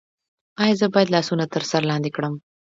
[0.63, 2.33] ایا زه باید لاسونه تر سر لاندې کړم؟